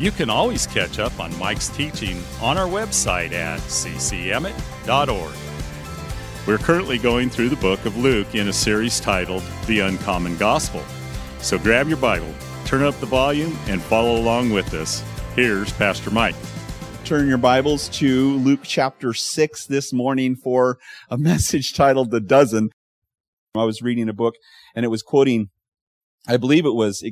you 0.00 0.10
can 0.10 0.30
always 0.30 0.66
catch 0.66 0.98
up 0.98 1.20
on 1.20 1.38
Mike's 1.38 1.68
teaching 1.68 2.22
on 2.40 2.56
our 2.56 2.66
website 2.66 3.32
at 3.32 3.60
ccemmett.org. 3.60 5.34
We're 6.46 6.56
currently 6.56 6.96
going 6.96 7.28
through 7.28 7.50
the 7.50 7.56
book 7.56 7.84
of 7.84 7.98
Luke 7.98 8.34
in 8.34 8.48
a 8.48 8.52
series 8.52 8.98
titled 8.98 9.42
The 9.66 9.80
Uncommon 9.80 10.38
Gospel. 10.38 10.82
So 11.40 11.58
grab 11.58 11.86
your 11.86 11.98
Bible, 11.98 12.34
turn 12.64 12.82
up 12.82 12.98
the 12.98 13.04
volume, 13.04 13.58
and 13.66 13.82
follow 13.82 14.16
along 14.16 14.50
with 14.52 14.72
us. 14.72 15.04
Here's 15.36 15.70
Pastor 15.74 16.10
Mike. 16.10 16.34
Turn 17.04 17.28
your 17.28 17.36
Bibles 17.36 17.90
to 17.90 18.36
Luke 18.38 18.60
chapter 18.62 19.12
6 19.12 19.66
this 19.66 19.92
morning 19.92 20.34
for 20.34 20.78
a 21.10 21.18
message 21.18 21.74
titled 21.74 22.10
The 22.10 22.20
Dozen. 22.20 22.70
I 23.54 23.64
was 23.64 23.82
reading 23.82 24.08
a 24.08 24.14
book 24.14 24.36
and 24.74 24.86
it 24.86 24.88
was 24.88 25.02
quoting, 25.02 25.50
I 26.26 26.38
believe 26.38 26.64
it 26.64 26.74
was 26.74 27.04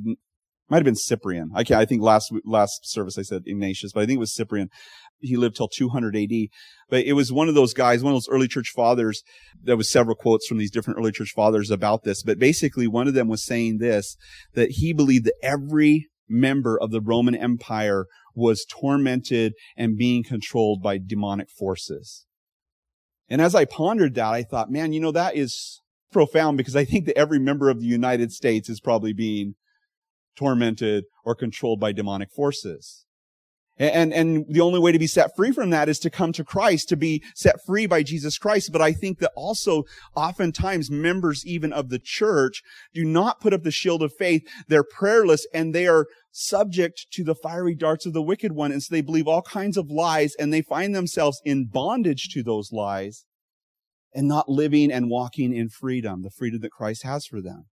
might 0.69 0.79
have 0.79 0.85
been 0.85 0.97
Cyprian. 0.97 1.51
I, 1.55 1.65
I 1.71 1.85
think 1.85 2.03
last 2.03 2.33
last 2.45 2.81
service 2.83 3.19
I 3.19 3.23
said 3.23 3.43
Ignatius, 3.47 3.93
but 3.93 4.01
I 4.01 4.07
think 4.07 4.17
it 4.17 4.21
was 4.21 4.35
Cyprian. 4.35 4.69
He 5.21 5.37
lived 5.37 5.57
till 5.57 5.69
200 5.69 6.15
AD. 6.15 6.31
But 6.89 7.05
it 7.05 7.15
was 7.15 7.33
one 7.33 7.49
of 7.49 7.55
those 7.55 7.75
guys, 7.75 8.03
one 8.03 8.13
of 8.13 8.17
those 8.17 8.29
early 8.29 8.47
church 8.49 8.71
fathers. 8.71 9.23
There 9.61 9.77
was 9.77 9.91
several 9.91 10.15
quotes 10.15 10.47
from 10.47 10.59
these 10.59 10.71
different 10.71 10.99
early 10.99 11.11
church 11.11 11.33
fathers 11.35 11.71
about 11.71 12.05
this. 12.05 12.23
But 12.23 12.39
basically, 12.39 12.87
one 12.87 13.09
of 13.09 13.15
them 13.15 13.29
was 13.29 13.45
saying 13.45 13.79
this: 13.79 14.17
that 14.55 14.73
he 14.73 14.93
believed 14.93 15.25
that 15.25 15.35
every 15.43 16.07
member 16.29 16.79
of 16.79 16.91
the 16.91 17.01
Roman 17.01 17.35
Empire 17.35 18.07
was 18.35 18.67
tormented 18.71 19.55
and 19.77 19.97
being 19.97 20.23
controlled 20.23 20.83
by 20.83 20.99
demonic 20.99 21.49
forces. 21.51 22.27
And 23.29 23.43
as 23.43 23.55
I 23.55 23.65
pondered 23.65 24.15
that, 24.15 24.33
I 24.33 24.43
thought, 24.43 24.71
man, 24.71 24.93
you 24.93 25.01
know, 25.01 25.13
that 25.13 25.37
is 25.37 25.83
profound 26.13 26.57
because 26.57 26.77
I 26.77 26.85
think 26.85 27.07
that 27.07 27.19
every 27.19 27.39
member 27.39 27.69
of 27.69 27.81
the 27.81 27.87
United 27.87 28.33
States 28.33 28.69
is 28.69 28.81
probably 28.81 29.13
being 29.13 29.55
tormented, 30.39 31.05
or 31.25 31.35
controlled 31.35 31.81
by 31.81 31.93
demonic 31.93 32.31
forces. 32.31 33.05
And, 33.79 34.13
and 34.13 34.45
the 34.49 34.61
only 34.61 34.81
way 34.81 34.91
to 34.91 34.99
be 34.99 35.07
set 35.07 35.37
free 35.37 35.53
from 35.53 35.71
that 35.71 35.89
is 35.89 36.01
to 36.01 36.11
come 36.11 36.33
to 36.33 36.43
Christ, 36.43 36.89
to 36.89 36.97
be 36.97 37.23
set 37.35 37.65
free 37.65 37.87
by 37.87 38.03
Jesus 38.03 38.37
Christ. 38.37 38.73
But 38.73 38.83
I 38.83 38.93
think 38.93 39.21
that 39.21 39.31
also 39.37 39.85
oftentimes 40.17 40.91
members 40.91 41.47
even 41.47 41.73
of 41.73 41.89
the 41.89 42.01
church 42.01 42.63
do 42.93 43.05
not 43.05 43.41
put 43.41 43.55
up 43.55 43.63
the 43.63 43.71
shield 43.71 44.03
of 44.03 44.13
faith. 44.13 44.43
They're 44.67 44.83
prayerless 44.83 45.47
and 45.55 45.73
they 45.73 45.87
are 45.87 46.07
subject 46.33 47.07
to 47.13 47.23
the 47.23 47.37
fiery 47.37 47.77
darts 47.77 48.05
of 48.05 48.15
the 48.15 48.23
wicked 48.23 48.53
one. 48.53 48.73
And 48.73 48.83
so 48.83 48.93
they 48.93 49.01
believe 49.01 49.29
all 49.29 49.43
kinds 49.43 49.77
of 49.77 49.91
lies 49.91 50.35
and 50.35 50.53
they 50.53 50.63
find 50.63 50.93
themselves 50.93 51.41
in 51.45 51.67
bondage 51.67 52.31
to 52.31 52.43
those 52.43 52.73
lies 52.73 53.27
and 54.13 54.27
not 54.27 54.49
living 54.49 54.91
and 54.91 55.09
walking 55.09 55.55
in 55.55 55.69
freedom, 55.69 56.23
the 56.23 56.31
freedom 56.31 56.61
that 56.63 56.73
Christ 56.73 57.05
has 57.05 57.27
for 57.27 57.41
them. 57.41 57.67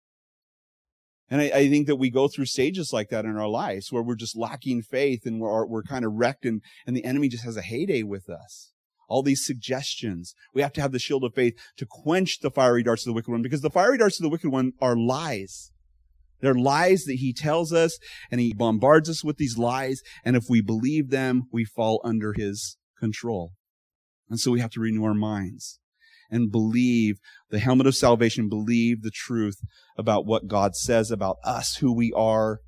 And 1.33 1.41
I, 1.41 1.45
I, 1.45 1.71
think 1.71 1.87
that 1.87 1.97
we 1.97 2.11
go 2.11 2.29
through 2.29 2.45
stages 2.45 2.93
like 2.93 3.09
that 3.09 3.25
in 3.25 3.39
our 3.39 3.49
lives 3.49 3.91
where 3.91 4.03
we're 4.03 4.17
just 4.17 4.37
lacking 4.37 4.83
faith 4.83 5.25
and 5.25 5.41
we're, 5.41 5.65
we're 5.65 5.83
kind 5.83 6.05
of 6.05 6.13
wrecked 6.13 6.45
and, 6.45 6.61
and 6.87 6.95
the 6.95 7.07
enemy 7.07 7.31
just 7.31 7.45
has 7.45 7.57
a 7.57 7.63
heyday 7.63 8.03
with 8.03 8.29
us. 8.29 8.73
All 9.09 9.23
these 9.23 9.47
suggestions. 9.47 10.35
We 10.53 10.61
have 10.61 10.75
to 10.75 10.83
have 10.83 10.93
the 10.93 10.99
shield 10.99 11.25
of 11.25 11.33
faith 11.33 11.55
to 11.79 11.87
quench 11.89 12.41
the 12.41 12.51
fiery 12.51 12.83
darts 12.83 13.07
of 13.07 13.11
the 13.11 13.15
wicked 13.15 13.31
one 13.31 13.41
because 13.41 13.63
the 13.63 13.71
fiery 13.71 13.97
darts 13.97 14.21
of 14.21 14.25
the 14.25 14.29
wicked 14.29 14.51
one 14.51 14.75
are 14.83 14.95
lies. 14.95 15.73
They're 16.43 16.53
lies 16.53 17.05
that 17.05 17.15
he 17.15 17.33
tells 17.33 17.73
us 17.73 17.99
and 18.31 18.39
he 18.39 18.53
bombards 18.53 19.09
us 19.09 19.25
with 19.25 19.39
these 19.39 19.57
lies. 19.57 20.03
And 20.27 20.37
if 20.37 20.51
we 20.51 20.61
believe 20.61 21.09
them, 21.09 21.45
we 21.51 21.65
fall 21.65 22.03
under 22.05 22.35
his 22.35 22.77
control. 22.99 23.53
And 24.29 24.39
so 24.39 24.51
we 24.51 24.61
have 24.61 24.73
to 24.73 24.81
renew 24.81 25.05
our 25.05 25.15
minds 25.15 25.79
and 26.33 26.51
believe 26.51 27.21
the 27.51 27.61
helmet 27.61 27.87
of 27.87 27.95
salvation, 27.95 28.49
believe 28.49 29.03
the 29.03 29.13
truth 29.13 29.61
about 29.97 30.27
what 30.27 30.49
God 30.49 30.75
says 30.75 31.11
about 31.11 31.37
us, 31.45 31.77
who 31.77 31.95
we 31.95 32.13
are, 32.17 32.61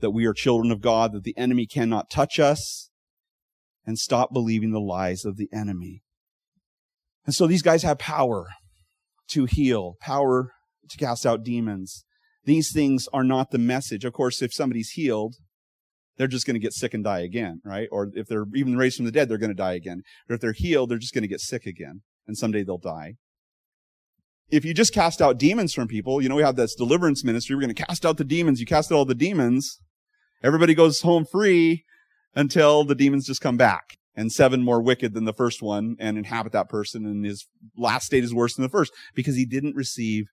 that 0.00 0.10
we 0.10 0.24
are 0.24 0.32
children 0.32 0.72
of 0.72 0.80
God, 0.80 1.12
that 1.12 1.22
the 1.22 1.36
enemy 1.36 1.66
cannot 1.66 2.10
touch 2.10 2.40
us, 2.40 2.90
and 3.86 3.98
stop 3.98 4.32
believing 4.32 4.72
the 4.72 4.80
lies 4.80 5.24
of 5.24 5.36
the 5.36 5.48
enemy. 5.52 6.02
And 7.26 7.34
so 7.34 7.46
these 7.46 7.62
guys 7.62 7.82
have 7.82 7.98
power 7.98 8.48
to 9.28 9.44
heal, 9.44 9.94
power 10.00 10.52
to 10.88 10.96
cast 10.96 11.26
out 11.26 11.44
demons. 11.44 12.04
These 12.44 12.72
things 12.72 13.08
are 13.12 13.24
not 13.24 13.50
the 13.50 13.58
message. 13.58 14.04
Of 14.04 14.14
course, 14.14 14.40
if 14.40 14.54
somebody's 14.54 14.90
healed, 14.90 15.34
they're 16.16 16.26
just 16.26 16.46
going 16.46 16.54
to 16.54 16.60
get 16.60 16.72
sick 16.72 16.94
and 16.94 17.04
die 17.04 17.20
again, 17.20 17.60
right? 17.64 17.88
Or 17.92 18.10
if 18.14 18.26
they're 18.26 18.46
even 18.54 18.76
raised 18.76 18.96
from 18.96 19.06
the 19.06 19.12
dead, 19.12 19.28
they're 19.28 19.38
going 19.38 19.50
to 19.50 19.54
die 19.54 19.74
again. 19.74 20.02
Or 20.28 20.34
if 20.34 20.40
they're 20.40 20.52
healed, 20.52 20.90
they're 20.90 20.98
just 20.98 21.14
going 21.14 21.22
to 21.22 21.28
get 21.28 21.40
sick 21.40 21.66
again 21.66 22.02
and 22.26 22.36
someday 22.36 22.62
they'll 22.62 22.78
die. 22.78 23.14
If 24.50 24.64
you 24.64 24.74
just 24.74 24.92
cast 24.92 25.22
out 25.22 25.38
demons 25.38 25.72
from 25.72 25.88
people, 25.88 26.20
you 26.20 26.28
know, 26.28 26.36
we 26.36 26.42
have 26.42 26.56
this 26.56 26.74
deliverance 26.74 27.24
ministry. 27.24 27.56
We're 27.56 27.62
going 27.62 27.74
to 27.74 27.84
cast 27.84 28.04
out 28.04 28.18
the 28.18 28.24
demons. 28.24 28.60
You 28.60 28.66
cast 28.66 28.92
out 28.92 28.96
all 28.96 29.04
the 29.04 29.14
demons. 29.14 29.80
Everybody 30.42 30.74
goes 30.74 31.00
home 31.00 31.24
free 31.24 31.84
until 32.34 32.84
the 32.84 32.94
demons 32.94 33.26
just 33.26 33.40
come 33.40 33.56
back 33.56 33.96
and 34.14 34.30
seven 34.30 34.62
more 34.62 34.82
wicked 34.82 35.14
than 35.14 35.24
the 35.24 35.32
first 35.32 35.62
one 35.62 35.96
and 35.98 36.18
inhabit 36.18 36.52
that 36.52 36.68
person. 36.68 37.06
And 37.06 37.24
his 37.24 37.46
last 37.76 38.06
state 38.06 38.24
is 38.24 38.34
worse 38.34 38.54
than 38.54 38.62
the 38.62 38.68
first 38.68 38.92
because 39.14 39.36
he 39.36 39.46
didn't 39.46 39.76
receive 39.76 40.24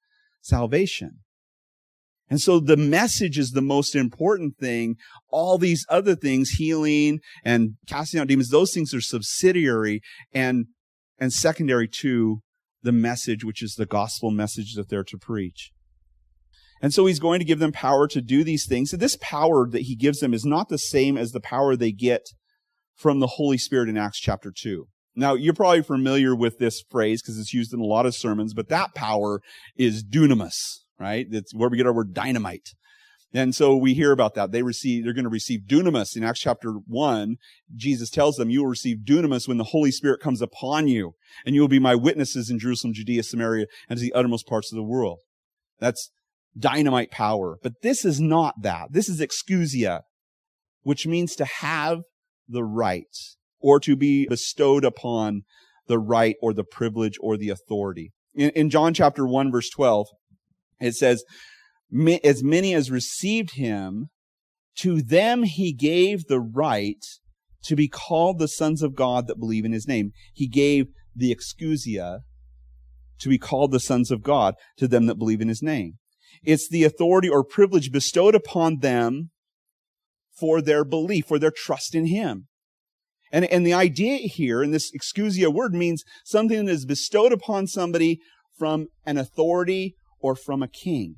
salvation. 0.42 1.20
And 2.30 2.40
so 2.40 2.60
the 2.60 2.78
message 2.78 3.40
is 3.40 3.52
the 3.52 3.62
most 3.62 3.96
important 3.96 4.58
thing. 4.58 4.98
All 5.32 5.58
these 5.58 5.86
other 5.90 6.16
things, 6.16 6.52
healing 6.52 7.20
and 7.44 7.76
casting 7.88 8.20
out 8.20 8.28
demons, 8.28 8.50
those 8.50 8.72
things 8.72 8.94
are 8.94 9.02
subsidiary 9.02 10.02
and 10.34 10.66
and 11.20 11.34
secondary 11.34 11.88
to 12.02 12.42
the 12.82 12.92
message, 12.92 13.44
which 13.44 13.62
is 13.62 13.76
the 13.76 13.86
gospel 13.86 14.32
message 14.32 14.74
that 14.76 14.90
they're 14.90 15.04
to 15.04 15.18
preach. 15.18 15.72
And 16.82 16.94
so 16.94 17.06
he's 17.06 17.20
going 17.20 17.40
to 17.40 17.46
give 17.46 17.60
them 17.60 17.74
power 17.74 18.08
to 18.08 18.22
do 18.22 18.44
these 18.44 18.66
things. 18.66 18.94
And 18.94 19.02
this 19.02 19.18
power 19.20 19.68
that 19.70 19.82
he 19.82 19.96
gives 19.96 20.20
them 20.20 20.34
is 20.34 20.46
not 20.46 20.70
the 20.70 20.78
same 20.78 21.18
as 21.18 21.32
the 21.32 21.42
power 21.42 21.76
they 21.76 21.92
get 21.92 22.30
from 22.96 23.20
the 23.20 23.28
Holy 23.28 23.58
Spirit 23.58 23.90
in 23.90 23.98
Acts 23.98 24.20
chapter 24.20 24.52
2. 24.56 24.88
Now, 25.16 25.34
you're 25.34 25.54
probably 25.54 25.82
familiar 25.82 26.36
with 26.36 26.60
this 26.60 26.82
phrase 26.90 27.22
because 27.22 27.38
it's 27.38 27.54
used 27.54 27.74
in 27.74 27.82
a 27.82 27.86
lot 27.86 28.06
of 28.06 28.16
sermons, 28.16 28.54
but 28.54 28.70
that 28.70 28.96
power 28.96 29.42
is 29.76 30.04
dunamis, 30.04 30.80
right? 30.98 31.28
It's 31.30 31.54
where 31.54 31.70
we 31.70 31.78
get 31.78 31.88
our 31.88 31.94
word 31.94 32.14
dynamite. 32.14 32.70
And 33.34 33.54
so 33.54 33.76
we 33.76 33.94
hear 33.94 34.12
about 34.12 34.34
that. 34.36 34.52
They 34.52 34.64
receive, 34.64 35.04
they're 35.04 35.14
going 35.14 35.24
to 35.24 35.30
receive 35.30 35.62
dunamis 35.68 36.16
in 36.16 36.24
Acts 36.24 36.40
chapter 36.40 36.72
one. 36.88 37.38
Jesus 37.76 38.10
tells 38.10 38.38
them, 38.38 38.50
you 38.50 38.62
will 38.62 38.70
receive 38.70 39.00
dunamis 39.06 39.48
when 39.48 39.58
the 39.58 39.66
Holy 39.66 39.92
Spirit 39.92 40.20
comes 40.20 40.42
upon 40.42 40.88
you 40.88 41.14
and 41.46 41.54
you 41.54 41.62
will 41.62 41.68
be 41.68 41.80
my 41.80 41.94
witnesses 41.94 42.50
in 42.50 42.58
Jerusalem, 42.58 42.94
Judea, 42.94 43.24
Samaria, 43.24 43.68
and 43.88 44.00
to 44.00 44.04
the 44.04 44.14
uttermost 44.14 44.48
parts 44.48 44.72
of 44.72 44.78
the 44.78 44.84
world. 44.84 45.20
That's 45.80 46.10
dynamite 46.58 47.12
power. 47.12 47.58
But 47.62 47.82
this 47.84 48.04
is 48.04 48.20
not 48.20 48.56
that. 48.62 48.92
This 48.92 49.08
is 49.08 49.22
exousia, 49.22 50.02
which 50.82 51.06
means 51.06 51.36
to 51.36 51.46
have 51.46 52.00
the 52.48 52.64
right 52.64 53.06
or 53.60 53.80
to 53.82 53.96
be 53.96 54.28
bestowed 54.28 54.84
upon 54.84 55.44
the 55.88 56.00
right 56.00 56.36
or 56.42 56.54
the 56.54 56.64
privilege 56.64 57.18
or 57.22 57.38
the 57.38 57.50
authority. 57.50 58.12
In, 58.34 58.50
in 58.52 58.70
John 58.70 58.94
chapter 58.94 59.28
1 59.28 59.52
verse 59.52 59.70
12, 59.70 60.08
it 60.80 60.96
says, 60.96 61.24
as 62.24 62.44
many 62.44 62.74
as 62.74 62.92
received 62.92 63.56
him, 63.56 64.10
to 64.78 65.02
them 65.02 65.44
he 65.44 65.74
gave 65.74 66.26
the 66.26 66.40
right 66.40 67.04
to 67.64 67.76
be 67.76 67.88
called 67.88 68.40
the 68.40 68.48
sons 68.48 68.82
of 68.82 68.96
God 68.96 69.28
that 69.28 69.40
believe 69.40 69.66
in 69.66 69.72
his 69.72 69.88
name. 69.88 70.12
He 70.34 70.48
gave 70.48 70.88
the 71.16 71.36
exousia 71.36 72.20
to 73.20 73.30
be 73.30 73.38
called 73.38 73.72
the 73.72 73.80
sons 73.80 74.12
of 74.12 74.24
God 74.24 74.56
to 74.78 74.88
them 74.88 75.08
that 75.08 75.20
believe 75.20 75.42
in 75.42 75.50
his 75.50 75.62
name. 75.62 75.98
It's 76.44 76.70
the 76.70 76.84
authority 76.84 77.28
or 77.28 77.44
privilege 77.44 77.92
bestowed 77.92 78.36
upon 78.36 78.80
them 78.80 79.32
for 80.40 80.62
their 80.62 80.86
belief, 80.86 81.26
for 81.28 81.38
their 81.38 81.52
trust 81.52 81.94
in 81.94 82.06
him. 82.06 82.48
And, 83.32 83.46
and 83.46 83.66
the 83.66 83.74
idea 83.74 84.18
here 84.18 84.64
in 84.64 84.72
this 84.72 84.92
exousia 84.92 85.54
word 85.54 85.74
means 85.74 86.04
something 86.26 86.66
that 86.66 86.72
is 86.72 86.86
bestowed 86.86 87.34
upon 87.34 87.68
somebody 87.68 88.20
from 88.58 88.88
an 89.06 89.18
authority 89.18 89.96
or 90.20 90.36
from 90.36 90.64
a 90.64 90.68
king. 90.68 91.18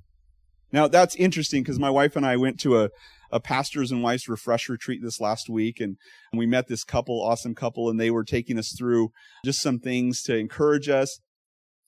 Now 0.71 0.87
that's 0.87 1.15
interesting 1.15 1.63
because 1.63 1.79
my 1.79 1.89
wife 1.89 2.15
and 2.15 2.25
I 2.25 2.37
went 2.37 2.59
to 2.61 2.81
a, 2.81 2.89
a 3.31 3.39
pastors 3.39 3.91
and 3.91 4.03
wives 4.03 4.27
refresh 4.27 4.69
retreat 4.69 5.01
this 5.03 5.19
last 5.19 5.49
week 5.49 5.79
and 5.79 5.97
we 6.33 6.45
met 6.45 6.67
this 6.67 6.83
couple, 6.83 7.21
awesome 7.21 7.55
couple, 7.55 7.89
and 7.89 7.99
they 7.99 8.11
were 8.11 8.23
taking 8.23 8.57
us 8.57 8.75
through 8.77 9.11
just 9.45 9.61
some 9.61 9.79
things 9.79 10.21
to 10.23 10.35
encourage 10.35 10.89
us. 10.89 11.19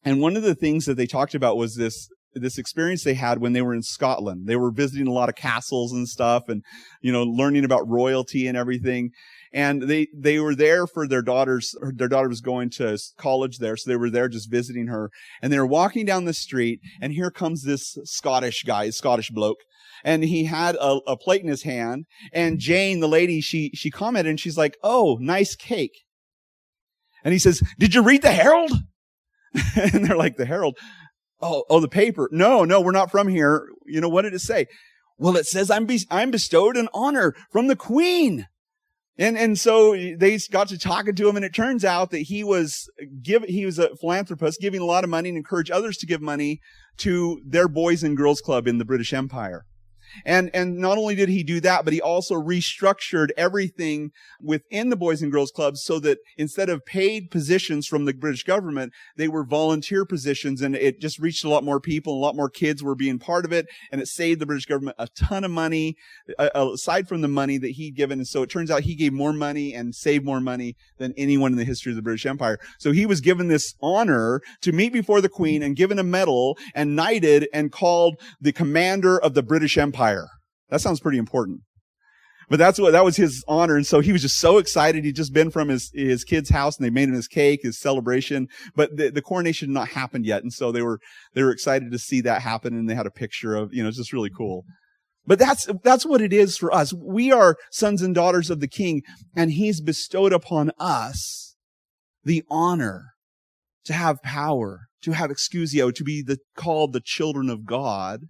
And 0.04 0.22
one 0.22 0.36
of 0.36 0.44
the 0.44 0.56
things 0.56 0.86
that 0.86 0.96
they 0.96 1.08
talked 1.08 1.36
about 1.36 1.58
was 1.58 1.76
this 1.76 2.10
this 2.36 2.58
experience 2.58 3.04
they 3.04 3.14
had 3.14 3.40
when 3.40 3.54
they 3.54 3.62
were 3.62 3.74
in 3.74 3.84
Scotland. 3.84 4.48
They 4.48 4.56
were 4.56 4.72
visiting 4.72 5.08
a 5.08 5.14
lot 5.14 5.30
of 5.30 5.36
castles 5.36 5.92
and 5.92 6.08
stuff 6.08 6.50
and, 6.50 6.64
you 7.02 7.12
know, 7.12 7.24
learning 7.24 7.66
about 7.66 7.88
royalty 7.88 8.48
and 8.48 8.58
everything. 8.58 9.12
And 9.54 9.84
they, 9.84 10.08
they 10.16 10.40
were 10.40 10.56
there 10.56 10.88
for 10.88 11.08
their 11.08 11.22
daughter's, 11.22 11.76
their 11.96 12.08
daughter 12.08 12.30
was 12.30 12.42
going 12.42 12.72
to 12.72 12.98
college 13.18 13.60
there. 13.60 13.78
So 13.78 13.90
they 13.90 13.98
were 13.98 14.10
there 14.10 14.28
just 14.28 14.50
visiting 14.50 14.88
her 14.88 15.12
and 15.42 15.54
they 15.54 15.60
were 15.60 15.66
walking 15.66 16.06
down 16.06 16.26
the 16.26 16.34
street 16.34 16.80
and 17.00 17.14
here 17.14 17.30
comes 17.30 17.64
this 17.64 17.98
Scottish 18.04 18.64
guy, 18.64 18.90
Scottish 18.90 19.30
bloke. 19.30 19.60
And 20.04 20.24
he 20.24 20.46
had 20.46 20.76
a, 20.76 21.00
a 21.08 21.16
plate 21.16 21.44
in 21.44 21.48
his 21.48 21.64
hand 21.64 22.06
and 22.34 22.60
Jane, 22.60 23.00
the 23.00 23.08
lady, 23.08 23.42
she, 23.42 23.70
she 23.76 23.92
commented 23.92 24.32
and 24.32 24.40
she's 24.40 24.58
like, 24.58 24.76
Oh, 24.84 25.18
nice 25.22 25.56
cake. 25.56 26.04
And 27.24 27.32
he 27.32 27.40
says, 27.40 27.62
did 27.80 27.96
you 27.96 28.04
read 28.04 28.22
the 28.22 28.32
Herald? 28.32 28.72
and 29.76 30.06
they're 30.06 30.18
like, 30.18 30.36
the 30.36 30.46
Herald. 30.46 30.78
Oh, 31.42 31.64
oh, 31.70 31.80
the 31.80 31.88
paper. 31.88 32.30
No, 32.32 32.64
no, 32.64 32.82
we're 32.82 32.92
not 32.92 33.12
from 33.12 33.28
here. 33.28 33.68
You 33.86 34.02
know, 34.02 34.10
what 34.10 34.24
did 34.24 34.34
it 34.34 34.40
say? 34.40 34.68
Well, 35.18 35.38
it 35.38 35.46
says 35.46 35.70
I'm, 35.70 35.86
be- 35.86 36.08
I'm 36.10 36.32
bestowed 36.32 36.78
an 36.78 36.90
honor 36.94 37.34
from 37.52 37.68
the 37.68 37.76
queen. 37.76 38.48
And, 39.18 39.38
and 39.38 39.60
so 39.60 39.94
they 39.94 40.40
got 40.50 40.70
to 40.70 40.78
talking 40.78 41.14
to 41.16 41.30
him 41.30 41.36
and 41.36 41.46
it 41.46 41.54
turns 41.54 41.86
out 41.86 42.10
that 42.12 42.20
he 42.20 42.44
was 42.44 42.90
give, 43.22 43.44
he 43.44 43.66
was 43.66 43.78
a 43.78 43.96
philanthropist 43.96 44.60
giving 44.60 44.82
a 44.82 44.86
lot 44.86 45.04
of 45.04 45.10
money 45.10 45.30
and 45.30 45.38
encourage 45.38 45.70
others 45.70 45.98
to 45.98 46.08
give 46.08 46.22
money 46.22 46.62
to 46.98 47.40
their 47.46 47.68
boys 47.68 48.04
and 48.04 48.18
girls 48.18 48.42
club 48.42 48.68
in 48.68 48.80
the 48.80 48.86
British 48.86 49.14
Empire. 49.14 49.66
And, 50.26 50.50
and 50.54 50.78
not 50.78 50.98
only 50.98 51.16
did 51.16 51.30
he 51.30 51.44
do 51.44 51.60
that, 51.62 51.84
but 51.84 51.94
he 51.94 52.02
also 52.02 52.36
restructured 52.36 53.30
everything 53.38 54.12
within 54.42 54.90
the 54.90 54.96
Boys 54.96 55.22
and 55.22 55.32
Girls 55.32 55.52
Clubs 55.52 55.84
so 55.84 56.00
that 56.00 56.20
instead 56.38 56.70
of 56.70 56.86
paid 56.86 57.32
positions 57.32 57.88
from 57.88 58.06
the 58.06 58.14
British 58.14 58.44
government, 58.44 58.94
they 59.18 59.28
were 59.28 59.44
volunteer 59.44 60.06
positions 60.06 60.62
and 60.62 60.76
it 60.76 61.00
just 61.00 61.20
reached 61.20 61.44
a 61.44 61.50
lot 61.50 61.64
more 61.64 61.80
people. 61.80 62.14
A 62.14 62.24
lot 62.24 62.36
more 62.36 62.50
kids 62.50 62.84
were 62.84 62.96
being 62.96 63.20
part 63.20 63.46
of 63.46 63.52
it 63.52 63.68
and 63.92 64.02
it 64.02 64.08
saved 64.08 64.40
the 64.40 64.46
British 64.46 64.66
government 64.66 64.96
a 65.00 65.08
ton 65.08 65.44
of 65.44 65.52
money 65.52 65.96
aside 66.38 67.08
from 67.08 67.22
the 67.22 67.28
money 67.28 67.58
that 67.58 67.72
he'd 67.72 67.96
given. 67.96 68.20
And 68.20 68.28
so 68.28 68.44
it 68.44 68.50
turns 68.50 68.70
out 68.70 68.82
he 68.82 68.96
gave 68.96 69.14
more 69.14 69.34
money 69.34 69.74
and 69.74 69.96
saved 69.96 70.26
more 70.26 70.42
money 70.42 70.76
than 70.98 71.14
anyone 71.18 71.52
in 71.52 71.58
the 71.58 71.64
history 71.64 71.92
of 71.92 71.96
the 71.96 72.02
British 72.02 72.26
Empire. 72.26 72.60
So 72.80 72.92
he 72.92 73.06
was 73.06 73.22
given 73.22 73.48
this 73.48 73.74
honor 73.82 74.42
to 74.62 74.72
meet 74.72 74.94
before 74.94 75.22
the 75.22 75.30
Queen 75.30 75.64
and 75.64 75.76
given 75.76 76.00
a 76.00 76.04
medal 76.04 76.58
and 76.76 76.96
knighted 76.96 77.48
and 77.54 77.72
called 77.72 78.20
the 78.40 78.52
commander 78.52 79.20
of 79.20 79.34
the 79.34 79.44
British 79.44 79.78
Empire 79.78 79.93
empire. 79.94 80.28
That 80.70 80.82
sounds 80.82 81.00
pretty 81.00 81.18
important. 81.18 81.62
But 82.50 82.60
that's 82.60 82.80
what, 82.80 82.92
that 82.92 83.06
was 83.06 83.16
his 83.16 83.44
honor. 83.48 83.76
And 83.76 83.88
so 83.88 84.02
he 84.02 84.12
was 84.12 84.22
just 84.22 84.38
so 84.38 84.58
excited. 84.58 85.06
He'd 85.06 85.16
just 85.16 85.34
been 85.34 85.50
from 85.50 85.70
his, 85.70 85.90
his 85.94 86.24
kid's 86.24 86.50
house 86.50 86.78
and 86.78 86.86
they 86.86 86.90
made 86.90 87.08
him 87.08 87.16
his 87.16 87.28
cake, 87.28 87.62
his 87.64 87.80
celebration. 87.80 88.48
But 88.76 88.98
the, 88.98 89.10
the 89.10 89.22
coronation 89.22 89.70
had 89.70 89.74
not 89.74 89.88
happened 89.90 90.26
yet. 90.26 90.44
And 90.44 90.52
so 90.52 90.72
they 90.72 90.82
were, 90.82 91.00
they 91.34 91.44
were 91.44 91.52
excited 91.52 91.92
to 91.92 92.00
see 92.00 92.22
that 92.22 92.42
happen. 92.42 92.74
And 92.74 92.90
they 92.90 92.96
had 92.96 93.06
a 93.06 93.12
picture 93.12 93.56
of, 93.56 93.74
you 93.74 93.82
know, 93.82 93.90
it's 93.90 93.98
just 93.98 94.14
really 94.14 94.30
cool. 94.30 94.66
But 95.26 95.40
that's, 95.40 95.70
that's 95.84 96.06
what 96.06 96.22
it 96.22 96.34
is 96.34 96.58
for 96.58 96.74
us. 96.74 96.94
We 96.94 97.32
are 97.32 97.56
sons 97.72 98.02
and 98.02 98.14
daughters 98.14 98.50
of 98.50 98.60
the 98.60 98.68
king 98.68 99.04
and 99.36 99.52
he's 99.52 99.80
bestowed 99.80 100.34
upon 100.34 100.72
us 100.78 101.56
the 102.26 102.44
honor 102.50 103.14
to 103.86 103.94
have 103.94 104.22
power, 104.22 104.82
to 105.04 105.12
have 105.12 105.30
exousia, 105.30 105.94
to 105.96 106.04
be 106.04 106.22
the, 106.22 106.40
called 106.58 106.92
the 106.92 107.02
children 107.04 107.50
of 107.50 107.66
God. 107.66 108.24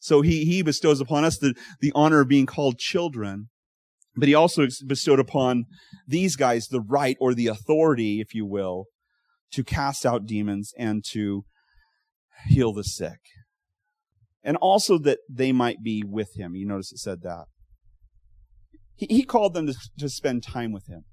So 0.00 0.22
he, 0.22 0.44
he 0.44 0.62
bestows 0.62 1.00
upon 1.00 1.24
us 1.24 1.38
the, 1.38 1.54
the 1.80 1.92
honor 1.94 2.20
of 2.20 2.28
being 2.28 2.46
called 2.46 2.78
children, 2.78 3.48
but 4.16 4.28
he 4.28 4.34
also 4.34 4.66
bestowed 4.86 5.20
upon 5.20 5.64
these 6.06 6.36
guys 6.36 6.68
the 6.68 6.80
right 6.80 7.16
or 7.20 7.34
the 7.34 7.48
authority, 7.48 8.20
if 8.20 8.34
you 8.34 8.46
will, 8.46 8.86
to 9.52 9.64
cast 9.64 10.06
out 10.06 10.26
demons 10.26 10.72
and 10.78 11.04
to 11.12 11.44
heal 12.46 12.72
the 12.72 12.84
sick. 12.84 13.18
And 14.44 14.56
also 14.58 14.98
that 14.98 15.18
they 15.28 15.52
might 15.52 15.82
be 15.82 16.02
with 16.06 16.36
him. 16.36 16.54
You 16.54 16.66
notice 16.66 16.92
it 16.92 16.98
said 16.98 17.22
that. 17.22 17.44
He, 18.94 19.06
he 19.10 19.24
called 19.24 19.54
them 19.54 19.66
to, 19.66 19.74
to 19.98 20.08
spend 20.08 20.42
time 20.42 20.72
with 20.72 20.86
him. 20.86 21.04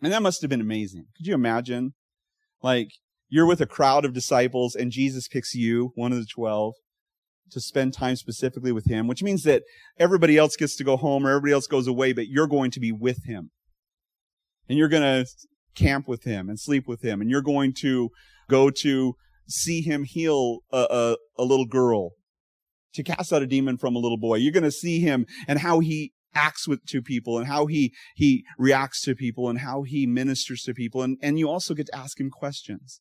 And 0.00 0.12
that 0.12 0.22
must 0.22 0.40
have 0.42 0.50
been 0.50 0.60
amazing. 0.60 1.06
Could 1.16 1.26
you 1.26 1.34
imagine? 1.34 1.94
Like, 2.62 2.88
you're 3.28 3.46
with 3.46 3.60
a 3.60 3.66
crowd 3.66 4.04
of 4.04 4.12
disciples 4.12 4.74
and 4.74 4.92
Jesus 4.92 5.28
picks 5.28 5.54
you, 5.54 5.92
one 5.94 6.12
of 6.12 6.18
the 6.18 6.26
twelve, 6.32 6.74
to 7.52 7.60
spend 7.60 7.94
time 7.94 8.16
specifically 8.16 8.72
with 8.72 8.86
him, 8.86 9.06
which 9.06 9.22
means 9.22 9.42
that 9.44 9.62
everybody 9.98 10.36
else 10.36 10.56
gets 10.56 10.76
to 10.76 10.84
go 10.84 10.96
home 10.96 11.26
or 11.26 11.30
everybody 11.30 11.52
else 11.52 11.66
goes 11.66 11.86
away, 11.86 12.12
but 12.12 12.28
you're 12.28 12.46
going 12.46 12.70
to 12.72 12.80
be 12.80 12.92
with 12.92 13.24
him. 13.24 13.50
And 14.68 14.78
you're 14.78 14.88
going 14.88 15.02
to 15.02 15.30
camp 15.74 16.08
with 16.08 16.24
him 16.24 16.48
and 16.48 16.58
sleep 16.58 16.86
with 16.86 17.02
him. 17.02 17.20
And 17.20 17.30
you're 17.30 17.42
going 17.42 17.74
to 17.80 18.10
go 18.48 18.70
to 18.70 19.14
see 19.48 19.82
him 19.82 20.04
heal 20.04 20.60
a, 20.72 20.86
a, 21.38 21.42
a 21.42 21.44
little 21.44 21.66
girl, 21.66 22.10
to 22.94 23.02
cast 23.02 23.32
out 23.32 23.42
a 23.42 23.46
demon 23.46 23.78
from 23.78 23.96
a 23.96 23.98
little 23.98 24.18
boy. 24.18 24.36
You're 24.36 24.52
going 24.52 24.62
to 24.62 24.70
see 24.70 25.00
him 25.00 25.26
and 25.48 25.58
how 25.58 25.80
he 25.80 26.12
acts 26.34 26.66
with 26.66 26.84
to 26.86 27.02
people 27.02 27.38
and 27.38 27.46
how 27.46 27.66
he 27.66 27.92
he 28.14 28.44
reacts 28.58 29.02
to 29.02 29.14
people 29.14 29.48
and 29.48 29.58
how 29.58 29.82
he 29.82 30.06
ministers 30.06 30.62
to 30.62 30.72
people 30.72 31.02
and 31.02 31.18
and 31.22 31.38
you 31.38 31.48
also 31.48 31.74
get 31.74 31.86
to 31.86 31.94
ask 31.94 32.18
him 32.18 32.30
questions 32.30 33.00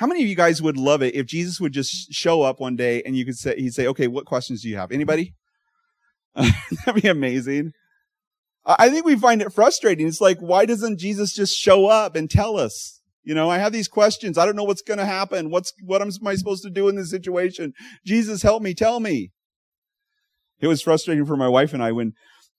how 0.00 0.06
many 0.06 0.22
of 0.22 0.28
you 0.30 0.34
guys 0.34 0.62
would 0.62 0.78
love 0.78 1.02
it 1.02 1.14
if 1.14 1.26
Jesus 1.26 1.60
would 1.60 1.74
just 1.74 2.10
show 2.10 2.40
up 2.40 2.58
one 2.58 2.74
day 2.74 3.02
and 3.04 3.14
you 3.14 3.26
could 3.26 3.36
say, 3.36 3.54
he'd 3.56 3.74
say, 3.74 3.86
okay, 3.86 4.06
what 4.06 4.24
questions 4.24 4.62
do 4.62 4.70
you 4.70 4.78
have? 4.78 4.92
Anybody? 4.92 5.34
That'd 6.34 7.02
be 7.02 7.06
amazing. 7.06 7.72
I 8.64 8.88
think 8.88 9.04
we 9.04 9.14
find 9.14 9.42
it 9.42 9.52
frustrating. 9.52 10.06
It's 10.06 10.18
like, 10.18 10.38
why 10.38 10.64
doesn't 10.64 11.00
Jesus 11.00 11.34
just 11.34 11.54
show 11.54 11.84
up 11.84 12.16
and 12.16 12.30
tell 12.30 12.56
us? 12.56 13.02
You 13.24 13.34
know, 13.34 13.50
I 13.50 13.58
have 13.58 13.74
these 13.74 13.88
questions. 13.88 14.38
I 14.38 14.46
don't 14.46 14.56
know 14.56 14.64
what's 14.64 14.80
going 14.80 14.96
to 14.96 15.04
happen. 15.04 15.50
What's, 15.50 15.74
what 15.84 16.00
am 16.00 16.08
I 16.24 16.34
supposed 16.34 16.62
to 16.62 16.70
do 16.70 16.88
in 16.88 16.96
this 16.96 17.10
situation? 17.10 17.74
Jesus, 18.06 18.40
help 18.40 18.62
me. 18.62 18.72
Tell 18.72 19.00
me. 19.00 19.32
It 20.60 20.66
was 20.66 20.80
frustrating 20.80 21.26
for 21.26 21.36
my 21.36 21.48
wife 21.48 21.74
and 21.74 21.82
I 21.82 21.92
when 21.92 22.14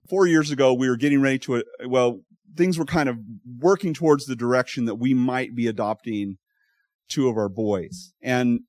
four 0.07 0.27
years 0.27 0.51
ago 0.51 0.75
we 0.75 0.87
were 0.87 0.95
getting 0.95 1.23
ready 1.23 1.39
to, 1.39 1.55
uh, 1.55 1.61
well, 1.87 2.19
things 2.55 2.77
were 2.77 2.85
kind 2.85 3.09
of 3.09 3.17
working 3.59 3.95
towards 3.95 4.25
the 4.25 4.35
direction 4.35 4.85
that 4.85 4.95
we 4.95 5.15
might 5.15 5.55
be 5.55 5.65
adopting 5.65 6.37
two 7.11 7.29
of 7.29 7.37
our 7.37 7.49
boys. 7.49 8.13
And 8.21 8.61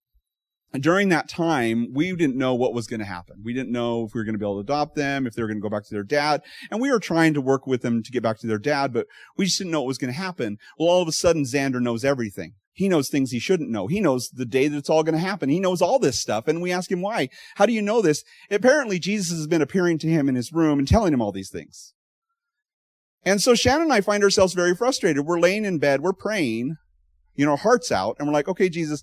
during 0.78 1.10
that 1.10 1.28
time, 1.28 1.92
we 1.92 2.14
didn't 2.16 2.36
know 2.36 2.54
what 2.54 2.72
was 2.72 2.86
going 2.86 3.00
to 3.00 3.06
happen. 3.06 3.36
We 3.44 3.52
didn't 3.52 3.72
know 3.72 4.04
if 4.04 4.14
we 4.14 4.20
were 4.20 4.24
going 4.24 4.34
to 4.34 4.38
be 4.38 4.44
able 4.44 4.56
to 4.56 4.72
adopt 4.72 4.94
them, 4.94 5.26
if 5.26 5.34
they 5.34 5.42
were 5.42 5.48
going 5.48 5.58
to 5.58 5.62
go 5.62 5.68
back 5.68 5.84
to 5.84 5.94
their 5.94 6.02
dad. 6.02 6.42
And 6.70 6.80
we 6.80 6.90
were 6.90 6.98
trying 6.98 7.34
to 7.34 7.40
work 7.40 7.66
with 7.66 7.82
them 7.82 8.02
to 8.02 8.10
get 8.10 8.22
back 8.22 8.38
to 8.38 8.46
their 8.46 8.58
dad, 8.58 8.92
but 8.92 9.06
we 9.36 9.44
just 9.44 9.58
didn't 9.58 9.70
know 9.70 9.82
what 9.82 9.88
was 9.88 9.98
going 9.98 10.12
to 10.12 10.18
happen. 10.18 10.56
Well, 10.78 10.88
all 10.88 11.02
of 11.02 11.08
a 11.08 11.12
sudden, 11.12 11.44
Xander 11.44 11.80
knows 11.80 12.04
everything. 12.04 12.54
He 12.72 12.88
knows 12.88 13.10
things 13.10 13.32
he 13.32 13.38
shouldn't 13.38 13.68
know. 13.68 13.86
He 13.86 14.00
knows 14.00 14.30
the 14.30 14.46
day 14.46 14.66
that 14.66 14.78
it's 14.78 14.88
all 14.88 15.02
going 15.02 15.14
to 15.14 15.18
happen. 15.18 15.50
He 15.50 15.60
knows 15.60 15.82
all 15.82 15.98
this 15.98 16.18
stuff. 16.18 16.48
And 16.48 16.62
we 16.62 16.72
ask 16.72 16.90
him 16.90 17.02
why. 17.02 17.28
How 17.56 17.66
do 17.66 17.72
you 17.74 17.82
know 17.82 18.00
this? 18.00 18.24
Apparently, 18.50 18.98
Jesus 18.98 19.36
has 19.36 19.46
been 19.46 19.60
appearing 19.60 19.98
to 19.98 20.08
him 20.08 20.26
in 20.26 20.36
his 20.36 20.54
room 20.54 20.78
and 20.78 20.88
telling 20.88 21.12
him 21.12 21.20
all 21.20 21.32
these 21.32 21.50
things. 21.50 21.92
And 23.24 23.42
so 23.42 23.54
Shannon 23.54 23.82
and 23.82 23.92
I 23.92 24.00
find 24.00 24.24
ourselves 24.24 24.54
very 24.54 24.74
frustrated. 24.74 25.26
We're 25.26 25.38
laying 25.38 25.64
in 25.64 25.78
bed, 25.78 26.00
we're 26.00 26.12
praying, 26.12 26.76
you 27.34 27.46
know, 27.46 27.56
hearts 27.56 27.90
out 27.90 28.16
and 28.18 28.26
we're 28.26 28.34
like, 28.34 28.48
okay, 28.48 28.68
Jesus, 28.68 29.02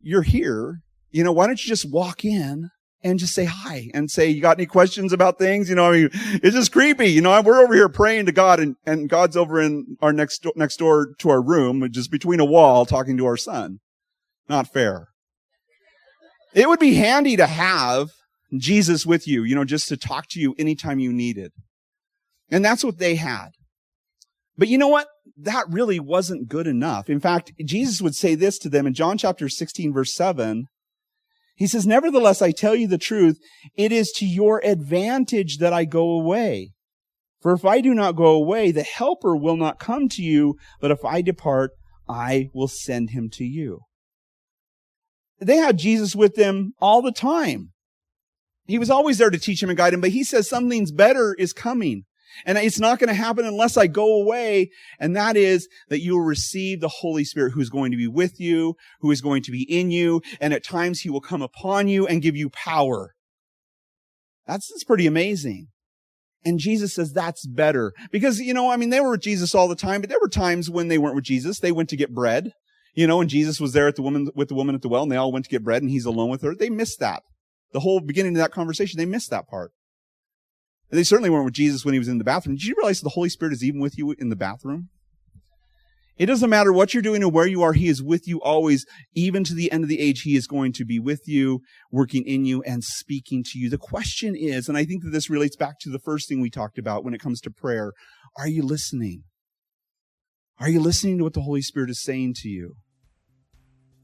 you're 0.00 0.22
here. 0.22 0.80
You 1.10 1.24
know, 1.24 1.32
why 1.32 1.46
don't 1.46 1.62
you 1.62 1.68
just 1.68 1.90
walk 1.90 2.24
in 2.24 2.70
and 3.04 3.18
just 3.18 3.34
say 3.34 3.44
hi 3.44 3.90
and 3.94 4.10
say, 4.10 4.28
you 4.28 4.40
got 4.40 4.58
any 4.58 4.66
questions 4.66 5.12
about 5.12 5.38
things? 5.38 5.68
You 5.68 5.74
know, 5.74 5.90
I 5.90 5.92
mean, 5.92 6.10
it's 6.12 6.54
just 6.54 6.72
creepy. 6.72 7.08
You 7.08 7.20
know, 7.20 7.40
we're 7.42 7.62
over 7.62 7.74
here 7.74 7.88
praying 7.88 8.26
to 8.26 8.32
God 8.32 8.60
and, 8.60 8.76
and 8.86 9.08
God's 9.08 9.36
over 9.36 9.60
in 9.60 9.96
our 10.00 10.12
next, 10.12 10.46
next 10.56 10.76
door 10.76 11.14
to 11.18 11.30
our 11.30 11.42
room, 11.42 11.86
just 11.90 12.10
between 12.10 12.40
a 12.40 12.44
wall 12.44 12.86
talking 12.86 13.16
to 13.18 13.26
our 13.26 13.36
son. 13.36 13.80
Not 14.48 14.72
fair. 14.72 15.08
It 16.54 16.68
would 16.68 16.80
be 16.80 16.94
handy 16.94 17.36
to 17.36 17.46
have 17.46 18.10
Jesus 18.56 19.06
with 19.06 19.26
you, 19.26 19.42
you 19.42 19.54
know, 19.54 19.64
just 19.64 19.88
to 19.88 19.96
talk 19.96 20.26
to 20.30 20.40
you 20.40 20.54
anytime 20.58 20.98
you 20.98 21.12
needed. 21.12 21.52
And 22.50 22.64
that's 22.64 22.84
what 22.84 22.98
they 22.98 23.14
had. 23.14 23.48
But 24.58 24.68
you 24.68 24.76
know 24.76 24.88
what? 24.88 25.08
That 25.36 25.66
really 25.70 26.00
wasn't 26.00 26.48
good 26.48 26.66
enough. 26.66 27.08
In 27.08 27.20
fact, 27.20 27.52
Jesus 27.64 28.00
would 28.00 28.14
say 28.14 28.34
this 28.34 28.58
to 28.58 28.68
them 28.68 28.86
in 28.86 28.94
John 28.94 29.18
chapter 29.18 29.48
16 29.48 29.92
verse 29.92 30.14
7. 30.14 30.66
He 31.54 31.66
says, 31.66 31.86
Nevertheless, 31.86 32.42
I 32.42 32.50
tell 32.50 32.74
you 32.74 32.88
the 32.88 32.98
truth, 32.98 33.38
it 33.76 33.92
is 33.92 34.10
to 34.16 34.26
your 34.26 34.60
advantage 34.64 35.58
that 35.58 35.72
I 35.72 35.84
go 35.84 36.10
away. 36.10 36.72
For 37.40 37.52
if 37.52 37.64
I 37.64 37.80
do 37.80 37.92
not 37.92 38.16
go 38.16 38.26
away, 38.26 38.70
the 38.70 38.82
helper 38.82 39.36
will 39.36 39.56
not 39.56 39.78
come 39.78 40.08
to 40.10 40.22
you, 40.22 40.56
but 40.80 40.90
if 40.90 41.04
I 41.04 41.22
depart, 41.22 41.72
I 42.08 42.50
will 42.54 42.68
send 42.68 43.10
him 43.10 43.28
to 43.34 43.44
you. 43.44 43.80
They 45.40 45.56
had 45.56 45.78
Jesus 45.78 46.14
with 46.14 46.36
them 46.36 46.72
all 46.80 47.02
the 47.02 47.12
time. 47.12 47.72
He 48.66 48.78
was 48.78 48.90
always 48.90 49.18
there 49.18 49.30
to 49.30 49.38
teach 49.38 49.62
him 49.62 49.70
and 49.70 49.76
guide 49.76 49.92
him, 49.92 50.00
but 50.00 50.10
he 50.10 50.22
says 50.22 50.48
something's 50.48 50.92
better 50.92 51.34
is 51.36 51.52
coming. 51.52 52.04
And 52.46 52.58
it's 52.58 52.80
not 52.80 52.98
going 52.98 53.08
to 53.08 53.14
happen 53.14 53.44
unless 53.44 53.76
I 53.76 53.86
go 53.86 54.20
away. 54.22 54.70
And 54.98 55.14
that 55.16 55.36
is 55.36 55.68
that 55.88 56.00
you 56.00 56.14
will 56.14 56.24
receive 56.24 56.80
the 56.80 56.88
Holy 56.88 57.24
Spirit 57.24 57.52
who's 57.52 57.70
going 57.70 57.90
to 57.90 57.96
be 57.96 58.08
with 58.08 58.40
you, 58.40 58.74
who 59.00 59.10
is 59.10 59.20
going 59.20 59.42
to 59.42 59.50
be 59.52 59.62
in 59.62 59.90
you. 59.90 60.22
And 60.40 60.52
at 60.52 60.64
times 60.64 61.00
he 61.00 61.10
will 61.10 61.20
come 61.20 61.42
upon 61.42 61.88
you 61.88 62.06
and 62.06 62.22
give 62.22 62.36
you 62.36 62.50
power. 62.50 63.14
That's, 64.46 64.68
that's 64.68 64.84
pretty 64.84 65.06
amazing. 65.06 65.68
And 66.44 66.58
Jesus 66.58 66.94
says 66.94 67.12
that's 67.12 67.46
better 67.46 67.92
because, 68.10 68.40
you 68.40 68.52
know, 68.52 68.70
I 68.70 68.76
mean, 68.76 68.90
they 68.90 69.00
were 69.00 69.12
with 69.12 69.22
Jesus 69.22 69.54
all 69.54 69.68
the 69.68 69.76
time, 69.76 70.00
but 70.00 70.10
there 70.10 70.18
were 70.20 70.28
times 70.28 70.68
when 70.68 70.88
they 70.88 70.98
weren't 70.98 71.14
with 71.14 71.24
Jesus. 71.24 71.60
They 71.60 71.70
went 71.70 71.88
to 71.90 71.96
get 71.96 72.12
bread 72.12 72.52
You 72.94 73.06
know, 73.06 73.20
and 73.20 73.30
Jesus 73.30 73.60
was 73.60 73.72
there 73.72 73.88
at 73.88 73.96
the 73.96 74.02
woman, 74.02 74.28
with 74.34 74.48
the 74.48 74.54
woman 74.54 74.74
at 74.74 74.82
the 74.82 74.88
well 74.88 75.02
and 75.02 75.12
they 75.12 75.16
all 75.16 75.32
went 75.32 75.44
to 75.44 75.50
get 75.50 75.64
bread 75.64 75.82
and 75.82 75.90
he's 75.90 76.04
alone 76.04 76.30
with 76.30 76.42
her. 76.42 76.54
They 76.54 76.70
missed 76.70 77.00
that. 77.00 77.22
The 77.72 77.80
whole 77.80 78.00
beginning 78.00 78.36
of 78.36 78.42
that 78.42 78.52
conversation, 78.52 78.98
they 78.98 79.06
missed 79.06 79.30
that 79.30 79.48
part. 79.48 79.72
They 80.92 81.04
certainly 81.04 81.30
weren't 81.30 81.46
with 81.46 81.54
Jesus 81.54 81.86
when 81.86 81.94
he 81.94 81.98
was 81.98 82.08
in 82.08 82.18
the 82.18 82.24
bathroom. 82.24 82.56
Did 82.56 82.64
you 82.64 82.74
realize 82.76 83.00
the 83.00 83.08
Holy 83.08 83.30
Spirit 83.30 83.54
is 83.54 83.64
even 83.64 83.80
with 83.80 83.96
you 83.96 84.14
in 84.18 84.28
the 84.28 84.36
bathroom? 84.36 84.90
It 86.18 86.26
doesn't 86.26 86.50
matter 86.50 86.70
what 86.70 86.92
you're 86.92 87.02
doing 87.02 87.24
or 87.24 87.30
where 87.30 87.46
you 87.46 87.62
are. 87.62 87.72
He 87.72 87.88
is 87.88 88.02
with 88.02 88.28
you 88.28 88.42
always. 88.42 88.84
Even 89.14 89.42
to 89.44 89.54
the 89.54 89.72
end 89.72 89.84
of 89.84 89.88
the 89.88 90.00
age, 90.00 90.20
he 90.20 90.36
is 90.36 90.46
going 90.46 90.74
to 90.74 90.84
be 90.84 90.98
with 90.98 91.22
you, 91.26 91.62
working 91.90 92.24
in 92.26 92.44
you 92.44 92.62
and 92.64 92.84
speaking 92.84 93.42
to 93.44 93.58
you. 93.58 93.70
The 93.70 93.78
question 93.78 94.36
is, 94.36 94.68
and 94.68 94.76
I 94.76 94.84
think 94.84 95.02
that 95.02 95.10
this 95.10 95.30
relates 95.30 95.56
back 95.56 95.78
to 95.80 95.90
the 95.90 95.98
first 95.98 96.28
thing 96.28 96.42
we 96.42 96.50
talked 96.50 96.76
about 96.76 97.04
when 97.04 97.14
it 97.14 97.20
comes 97.20 97.40
to 97.40 97.50
prayer. 97.50 97.94
Are 98.36 98.46
you 98.46 98.62
listening? 98.62 99.24
Are 100.60 100.68
you 100.68 100.80
listening 100.80 101.16
to 101.18 101.24
what 101.24 101.32
the 101.32 101.40
Holy 101.40 101.62
Spirit 101.62 101.88
is 101.88 102.02
saying 102.02 102.34
to 102.40 102.48
you? 102.48 102.74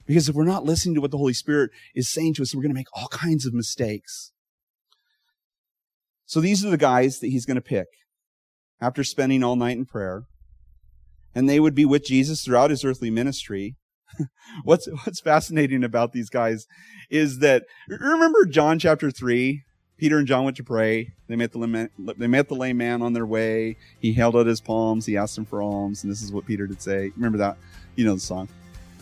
Because 0.07 0.31
if 0.31 0.35
we're 0.35 0.45
not 0.45 0.65
listening 0.65 0.95
to 0.95 1.03
what 1.03 1.11
the 1.11 1.19
Holy 1.19 1.35
Spirit 1.35 1.71
is 1.95 2.11
saying 2.11 2.35
to 2.35 2.43
us, 2.43 2.55
we're 2.55 2.63
going 2.63 2.73
to 2.73 2.75
make 2.75 2.97
all 2.97 3.09
kinds 3.09 3.45
of 3.45 3.53
mistakes. 3.53 4.33
So 6.29 6.43
these 6.43 6.63
are 6.63 6.69
the 6.69 6.77
guys 6.77 7.21
that 7.21 7.29
he's 7.29 7.47
going 7.47 7.55
to 7.55 7.63
pick 7.63 7.87
after 8.83 9.03
spending 9.03 9.43
all 9.43 9.57
night 9.57 9.79
in 9.79 9.87
prayer. 9.87 10.25
And 11.35 11.49
they 11.49 11.59
would 11.59 11.75
be 11.75 11.87
with 11.87 12.05
Jesus 12.05 12.45
throughout 12.45 12.69
his 12.69 12.85
earthly 12.85 13.11
ministry. 13.11 13.77
what's, 14.63 14.87
what's 15.05 15.21
fascinating 15.21 15.83
about 15.83 16.13
these 16.13 16.29
guys 16.29 16.67
is 17.09 17.39
that, 17.39 17.65
remember 17.89 18.45
John 18.45 18.79
chapter 18.79 19.11
3? 19.11 19.63
Peter 19.97 20.19
and 20.19 20.27
John 20.27 20.45
went 20.45 20.59
to 20.59 20.65
pray. 20.65 21.13
They 21.29 21.35
met 21.35 21.53
the 21.53 21.89
they 22.17 22.27
met 22.29 22.49
the 22.49 22.55
lame 22.55 22.77
man 22.77 23.03
on 23.03 23.15
their 23.15 23.27
way. 23.27 23.77
He 23.99 24.13
held 24.13 24.37
out 24.37 24.47
his 24.47 24.61
palms. 24.61 25.07
He 25.07 25.17
asked 25.17 25.37
him 25.37 25.45
for 25.45 25.61
alms, 25.61 26.05
and 26.05 26.13
this 26.13 26.23
is 26.23 26.31
what 26.31 26.47
Peter 26.47 26.69
did 26.69 26.81
say. 26.81 27.11
Remember 27.17 27.39
that? 27.39 27.57
You 27.97 28.05
know 28.05 28.15
the 28.15 28.21
song. 28.21 28.49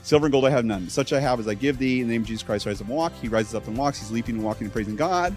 Silver 0.02 0.26
and 0.26 0.33
gold 0.33 0.47
I 0.47 0.50
have 0.50 0.64
none. 0.64 0.88
Such 0.88 1.12
I 1.12 1.21
have 1.21 1.38
as 1.38 1.49
I 1.49 1.54
give 1.54 1.76
thee. 1.76 2.00
In 2.00 2.09
the 2.09 2.14
name 2.14 2.23
of 2.23 2.28
Jesus 2.28 2.42
Christ, 2.42 2.64
rise 2.64 2.80
and 2.80 2.88
walk. 2.88 3.12
He 3.21 3.28
rises 3.28 3.54
up 3.54 3.66
and 3.66 3.76
walks. 3.76 3.99
He's 3.99 4.11
leaping 4.11 4.37
and 4.37 4.45
walking 4.45 4.64
and 4.64 4.73
praising 4.73 4.97
God. 4.97 5.37